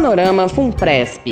[0.00, 1.26] Panorama Funpresp.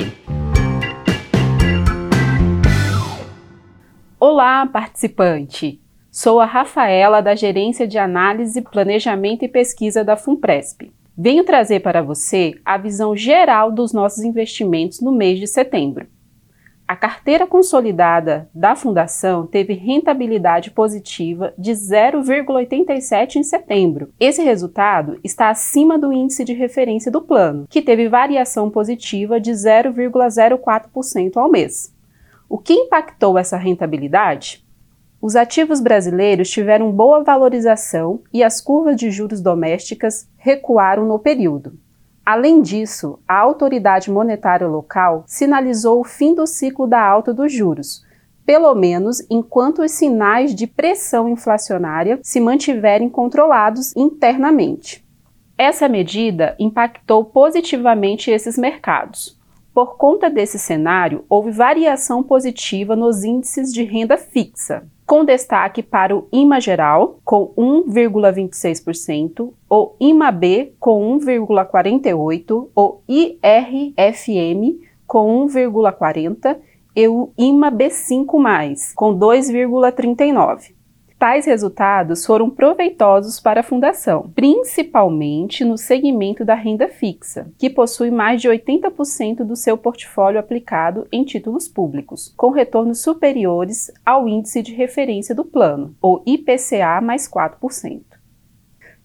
[4.19, 5.81] Olá, participante!
[6.11, 10.91] Sou a Rafaela da Gerência de Análise, Planejamento e Pesquisa da Funpresp.
[11.17, 16.05] Venho trazer para você a visão geral dos nossos investimentos no mês de setembro.
[16.89, 24.11] A carteira consolidada da Fundação teve rentabilidade positiva de 0,87 em setembro.
[24.19, 29.51] Esse resultado está acima do índice de referência do plano, que teve variação positiva de
[29.51, 31.93] 0,04% ao mês.
[32.49, 34.65] O que impactou essa rentabilidade?
[35.21, 41.77] Os ativos brasileiros tiveram boa valorização e as curvas de juros domésticas recuaram no período.
[42.31, 48.05] Além disso, a autoridade monetária local sinalizou o fim do ciclo da alta dos juros,
[48.45, 55.03] pelo menos enquanto os sinais de pressão inflacionária se mantiverem controlados internamente.
[55.57, 59.35] Essa medida impactou positivamente esses mercados.
[59.73, 66.15] Por conta desse cenário, houve variação positiva nos índices de renda fixa, com destaque para
[66.15, 76.57] o IMA geral, com 1,26%, o IMA-B com 1,48%, o IRFM com 1,40%
[76.95, 80.78] e o IMA-B5+, com 2,39%.
[81.19, 88.09] Tais resultados foram proveitosos para a Fundação, principalmente no segmento da renda fixa, que possui
[88.09, 94.61] mais de 80% do seu portfólio aplicado em títulos públicos, com retornos superiores ao índice
[94.61, 98.01] de referência do plano, ou IPCA mais 4%.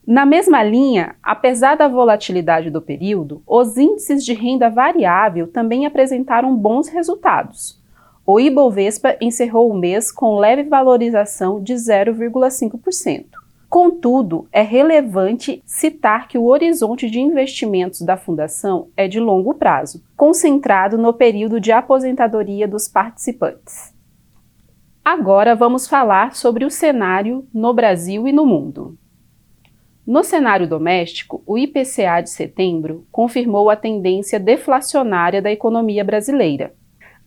[0.07, 6.55] Na mesma linha, apesar da volatilidade do período, os índices de renda variável também apresentaram
[6.55, 7.83] bons resultados
[8.27, 13.27] o Ibovespa encerrou o mês com leve valorização de 0,5%.
[13.69, 20.03] Contudo, é relevante citar que o horizonte de investimentos da Fundação é de longo prazo,
[20.17, 23.93] concentrado no período de aposentadoria dos participantes.
[25.05, 28.97] Agora vamos falar sobre o cenário no Brasil e no mundo.
[30.07, 36.75] No cenário doméstico, o IPCA de setembro confirmou a tendência deflacionária da economia brasileira,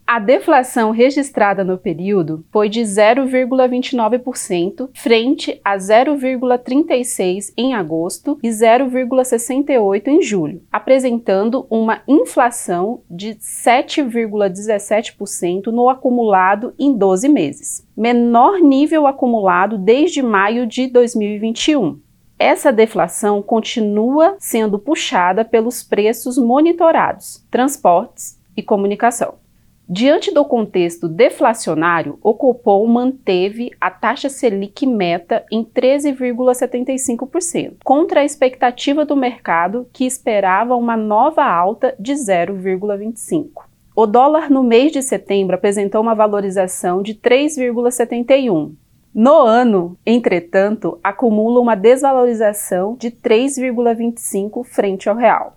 [0.08, 10.08] a deflação registrada no período foi de 0,29%, frente a 0,36% em agosto e 0,68%
[10.08, 19.78] em julho, apresentando uma inflação de 7,17% no acumulado em 12 meses, menor nível acumulado
[19.78, 22.00] desde maio de 2021.
[22.40, 29.46] Essa deflação continua sendo puxada pelos preços monitorados, transportes e comunicação.
[29.90, 38.26] Diante do contexto deflacionário, o Copom manteve a taxa Selic meta em 13,75%, contra a
[38.26, 43.48] expectativa do mercado que esperava uma nova alta de 0,25%.
[43.96, 48.74] O dólar no mês de setembro apresentou uma valorização de 3,71.
[49.16, 55.57] No ano, entretanto, acumula uma desvalorização de 3,25 frente ao real.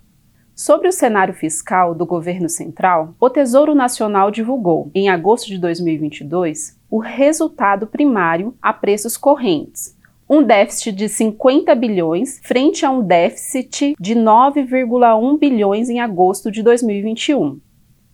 [0.54, 6.78] Sobre o cenário fiscal do governo central, o Tesouro Nacional divulgou, em agosto de 2022,
[6.90, 9.96] o resultado primário a preços correntes,
[10.28, 16.62] um déficit de 50 bilhões frente a um déficit de 9,1 bilhões em agosto de
[16.62, 17.58] 2021.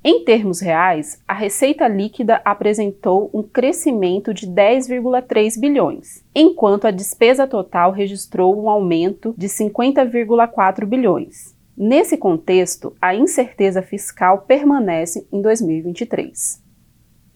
[0.08, 7.44] Em termos reais, a receita líquida apresentou um crescimento de 10,3 bilhões, enquanto a despesa
[7.44, 11.55] total registrou um aumento de 50,4 bilhões.
[11.78, 16.64] Nesse contexto, a incerteza fiscal permanece em 2023.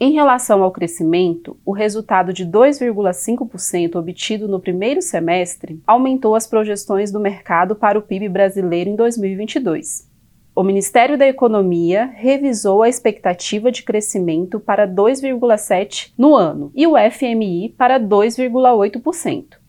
[0.02, 7.12] Em relação ao crescimento, o resultado de 2,5% obtido no primeiro semestre aumentou as projeções
[7.12, 10.08] do mercado para o PIB brasileiro em 2022.
[10.56, 16.94] O Ministério da Economia revisou a expectativa de crescimento para 2,7% no ano e o
[16.96, 19.59] FMI para 2,8%.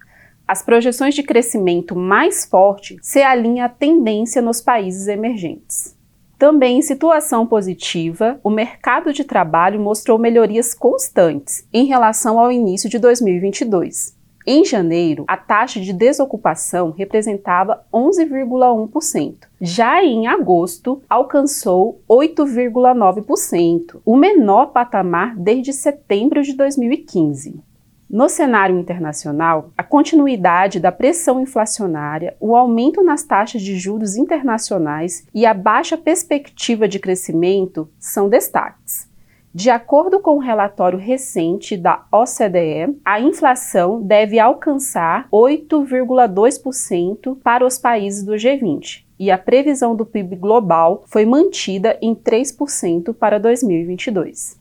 [0.51, 5.97] As projeções de crescimento mais forte se alinham à tendência nos países emergentes.
[6.37, 12.89] Também em situação positiva, o mercado de trabalho mostrou melhorias constantes em relação ao início
[12.89, 14.17] de 2022.
[14.45, 19.35] Em janeiro, a taxa de desocupação representava 11,1%.
[19.61, 27.70] Já em agosto, alcançou 8,9%, o menor patamar desde setembro de 2015.
[28.11, 35.25] No cenário internacional, a continuidade da pressão inflacionária, o aumento nas taxas de juros internacionais
[35.33, 39.09] e a baixa perspectiva de crescimento são destaques.
[39.55, 47.65] De acordo com o um relatório recente da OCDE, a inflação deve alcançar 8,2% para
[47.65, 53.39] os países do G20 e a previsão do PIB global foi mantida em 3% para
[53.39, 54.59] 2022.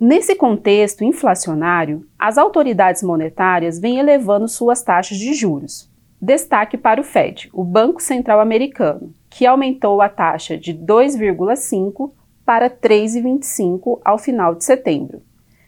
[0.00, 5.90] Nesse contexto inflacionário, as autoridades monetárias vêm elevando suas taxas de juros.
[6.18, 12.12] Destaque para o Fed, o Banco Central Americano, que aumentou a taxa de 2,5
[12.46, 15.20] para 3,25 ao final de setembro.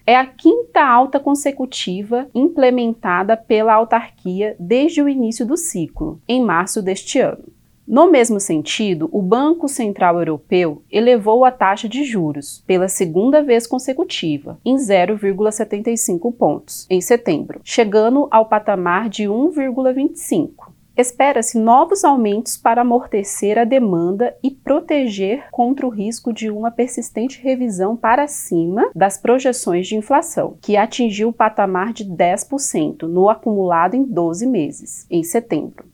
[0.06, 6.80] É a quinta alta consecutiva implementada pela autarquia desde o início do ciclo, em março
[6.80, 7.51] deste ano.
[7.92, 13.66] No mesmo sentido, o Banco Central Europeu elevou a taxa de juros pela segunda vez
[13.66, 20.72] consecutiva, em 0,75 pontos, em setembro, chegando ao patamar de 1,25.
[20.96, 27.42] Espera-se novos aumentos para amortecer a demanda e proteger contra o risco de uma persistente
[27.42, 33.94] revisão para cima das projeções de inflação, que atingiu o patamar de 10% no acumulado
[33.94, 35.92] em 12 meses, em setembro.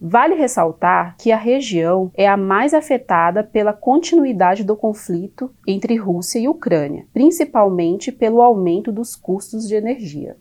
[0.00, 6.38] Vale ressaltar que a região é a mais afetada pela continuidade do conflito entre Rússia
[6.38, 10.38] e Ucrânia, principalmente pelo aumento dos custos de energia.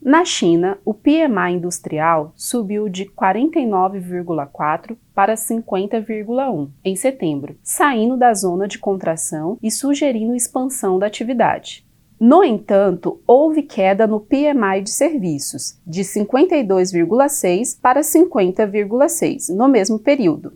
[0.00, 8.66] Na China, o PMI industrial subiu de 49,4 para 50,1 em setembro, saindo da zona
[8.66, 11.86] de contração e sugerindo expansão da atividade.
[12.24, 20.52] No entanto, houve queda no PMI de serviços, de 52,6 para 50,6 no mesmo período.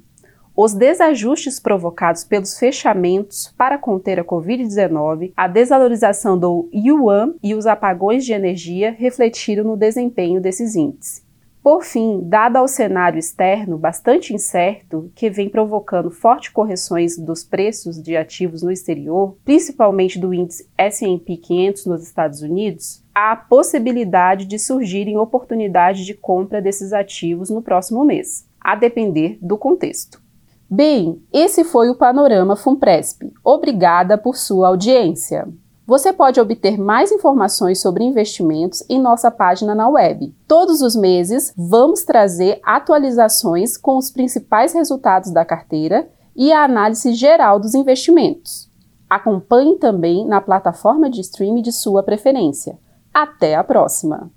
[0.56, 7.66] Os desajustes provocados pelos fechamentos para conter a Covid-19, a desvalorização do yuan e os
[7.66, 11.25] apagões de energia refletiram no desempenho desses índices.
[11.66, 18.00] Por fim, dado ao cenário externo bastante incerto, que vem provocando fortes correções dos preços
[18.00, 24.44] de ativos no exterior, principalmente do índice S&P 500 nos Estados Unidos, há a possibilidade
[24.44, 30.22] de surgirem oportunidades de compra desses ativos no próximo mês, a depender do contexto.
[30.70, 33.22] Bem, esse foi o Panorama Funpresp.
[33.42, 35.48] Obrigada por sua audiência.
[35.86, 40.34] Você pode obter mais informações sobre investimentos em nossa página na web.
[40.48, 47.14] Todos os meses vamos trazer atualizações com os principais resultados da carteira e a análise
[47.14, 48.68] geral dos investimentos.
[49.08, 52.76] Acompanhe também na plataforma de streaming de sua preferência.
[53.14, 54.28] Até a próxima!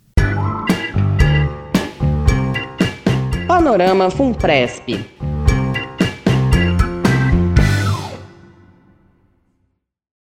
[3.48, 5.19] Panorama Funpresp